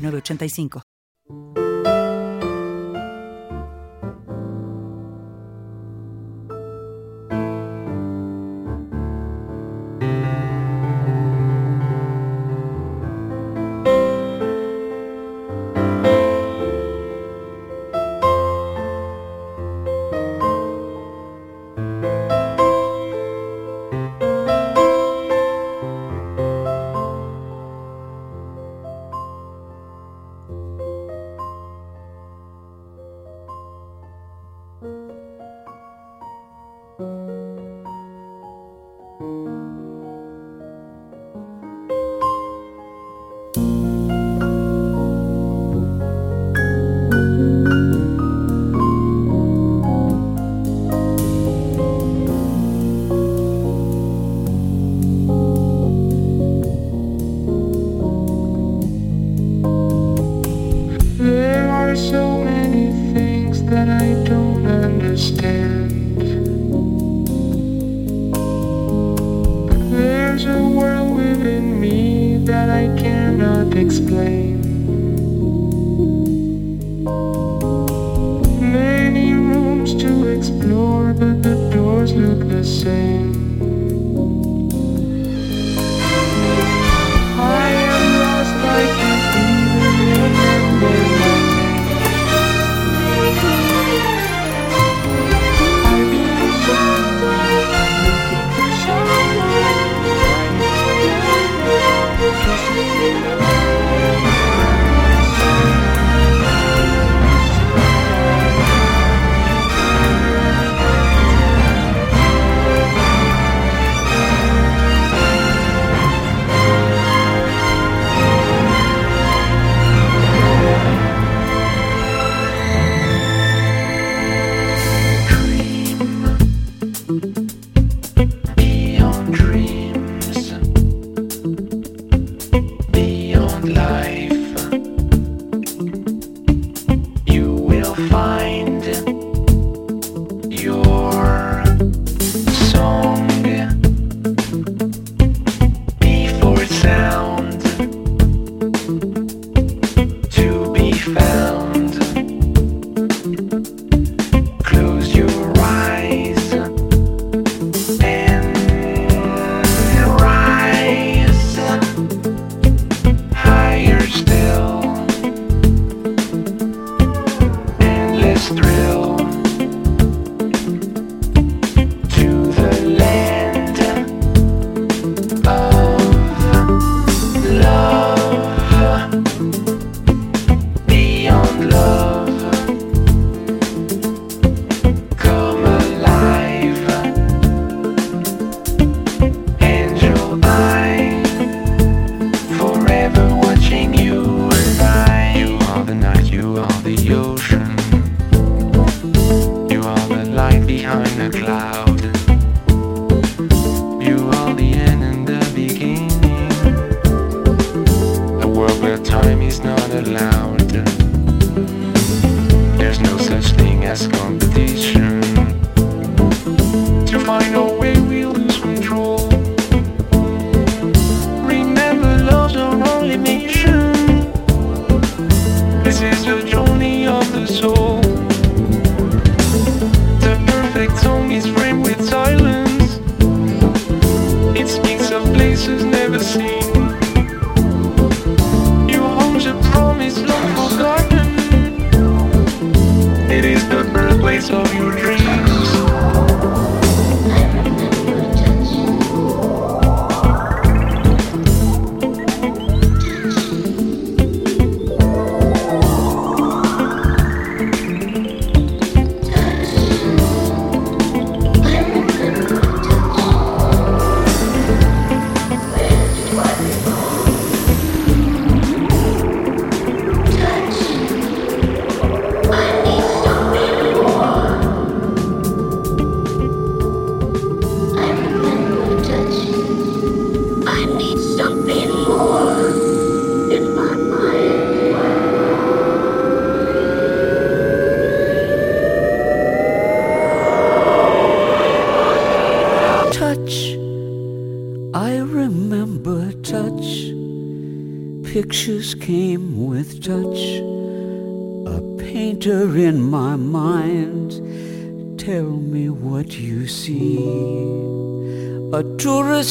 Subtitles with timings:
[0.00, 1.69] 3985.
[61.96, 62.29] so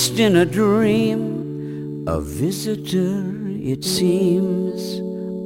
[0.10, 2.06] tourist in a dream.
[2.08, 3.24] A visitor,
[3.62, 5.00] it seems.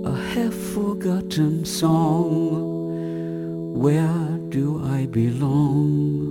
[0.06, 3.74] A half forgotten song.
[3.74, 6.30] Where do I belong?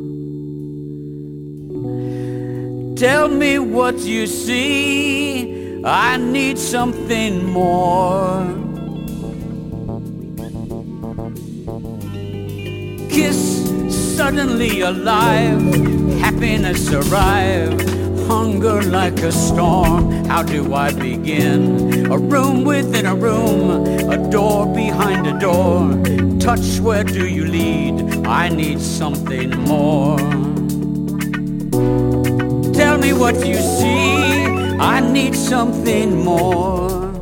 [2.96, 5.82] Tell me what you see.
[5.84, 8.46] I need something more.
[13.10, 15.60] Kiss suddenly alive.
[16.20, 17.91] Happiness arrive.
[18.32, 20.24] Hunger like a storm.
[20.24, 22.10] How do I begin?
[22.10, 23.86] A room within a room.
[24.10, 25.80] A door behind a door.
[26.38, 28.26] Touch, where do you lead?
[28.26, 30.18] I need something more
[32.92, 34.44] tell me what you see.
[34.94, 37.12] I need something more.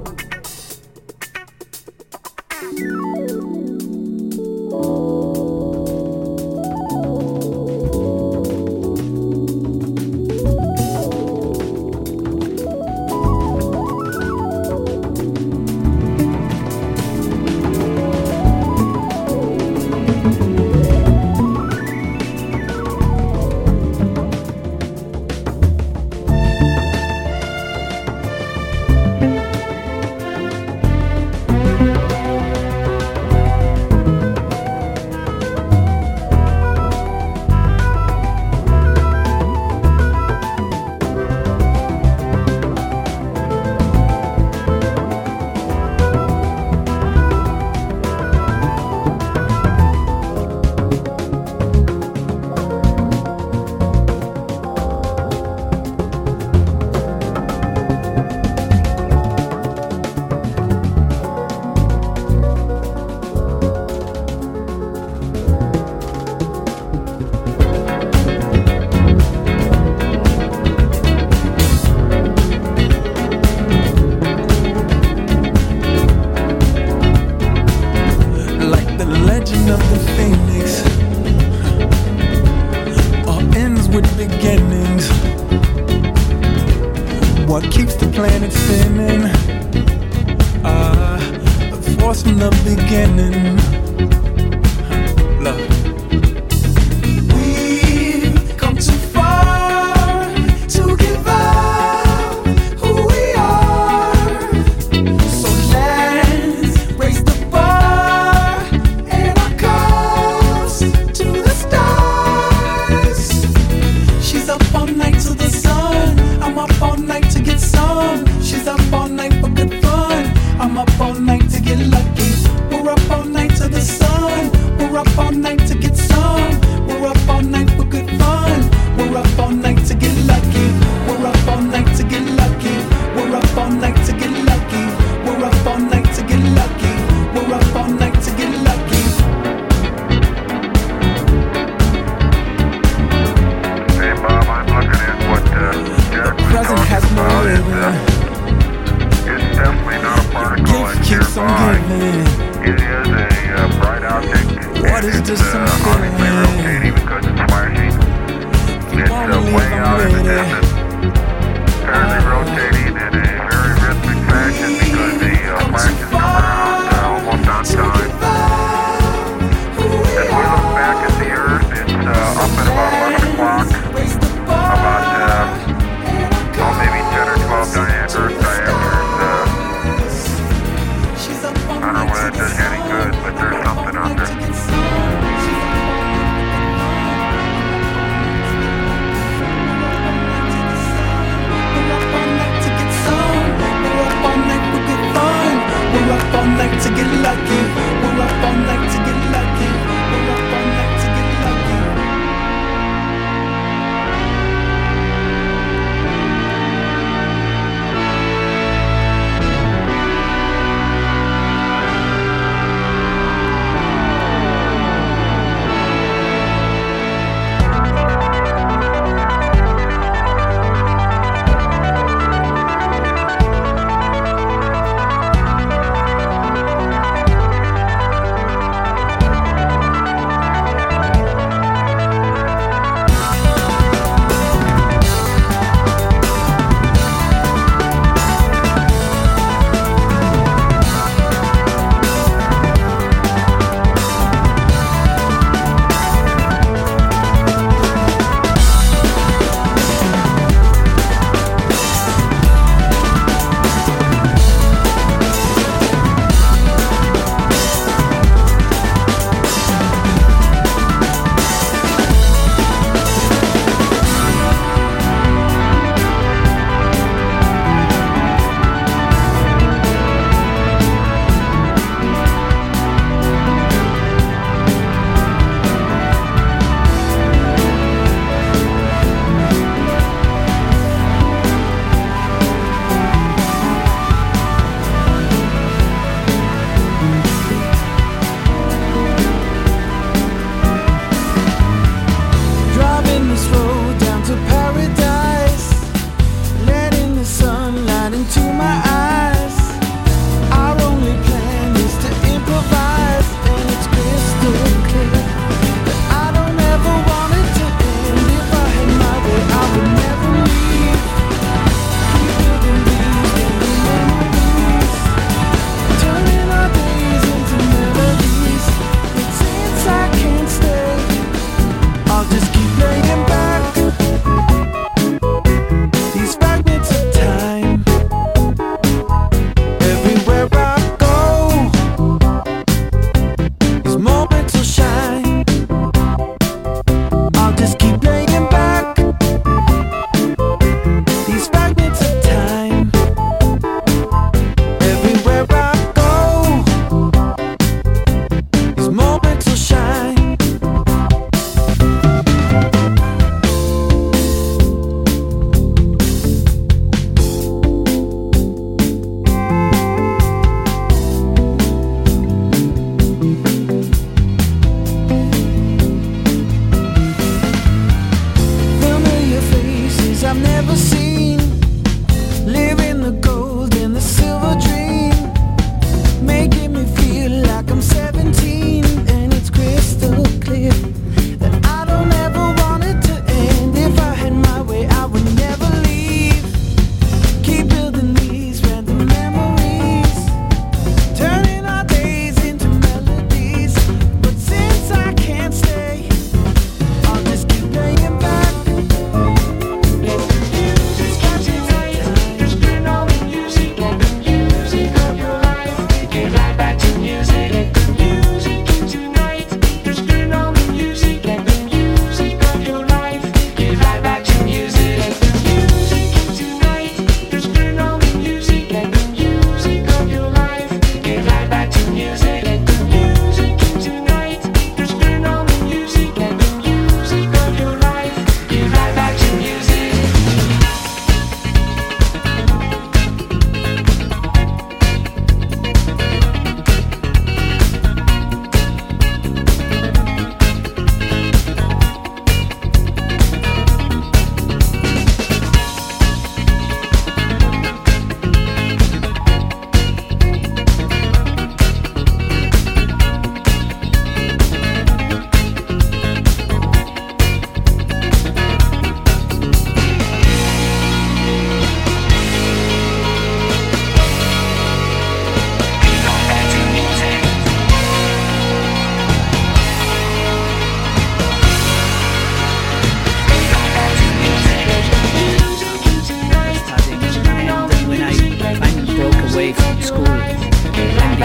[92.91, 93.60] beginning.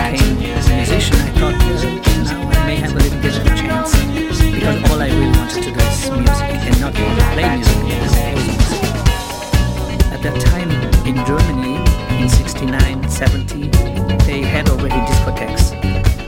[0.05, 3.45] starting as a musician, I thought, well, now I may have a little bit of
[3.45, 3.91] a chance.
[4.53, 8.83] Because all I really wanted to do is music and not only play music, music.
[10.13, 10.69] At that time
[11.09, 11.77] in Germany,
[12.21, 13.69] in 69, 70,
[14.25, 15.73] they had already discotheques.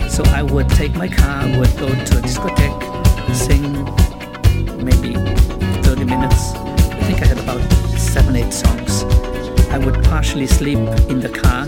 [0.10, 2.82] So I would take my car, would go to a discotheque,
[3.36, 3.62] sing
[4.84, 5.14] maybe
[5.84, 6.54] 30 minutes.
[6.56, 7.62] I think I had about
[8.00, 9.04] seven, eight songs.
[9.70, 10.80] I would partially sleep
[11.10, 11.68] in the car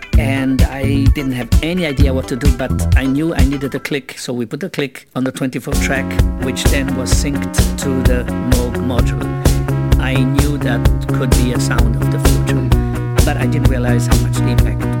[0.21, 3.79] And I didn't have any idea what to do, but I knew I needed a
[3.79, 4.19] click.
[4.19, 6.05] So we put a click on the 24 track,
[6.43, 9.25] which then was synced to the Moog module.
[9.99, 12.69] I knew that could be a sound of the future,
[13.25, 15.00] but I didn't realize how much the impact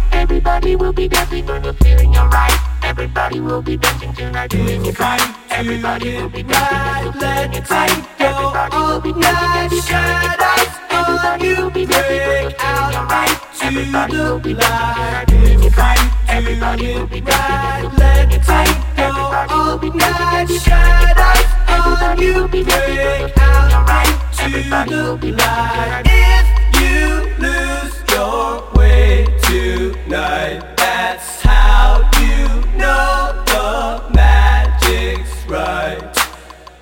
[0.51, 2.51] Everybody will be dancing and we're feeling alright.
[2.83, 5.35] Everybody will be dancing tonight, doing it right.
[5.49, 8.19] Everybody will be dancing feeling it right.
[8.19, 10.67] Everybody will be dancing feeling it right.
[10.91, 13.47] Everybody will be dancing and we're feeling.
[13.63, 16.11] Everybody will be dancing doing it right.
[16.27, 18.75] Everybody will be dancing feeling it right.
[18.97, 21.47] Everybody will be dancing feeling it right.
[21.69, 24.11] Everybody will be dancing and we're feeling.
[24.43, 26.05] Everybody will be dancing tonight.
[26.11, 26.45] If
[26.81, 27.07] you
[27.39, 29.25] lose your way
[30.11, 32.45] tonight, that's how you
[32.77, 36.17] know the magic's right.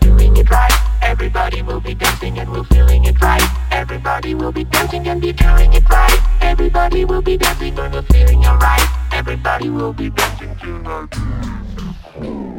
[0.02, 0.74] doing it right.
[1.04, 3.44] Everybody will be dancing and we're feeling it right.
[3.70, 6.20] Everybody will be dancing and be feeling it right.
[6.42, 8.82] Everybody will be dancing and we're feeling alright.
[9.12, 12.59] Everybody will be dancing tonight.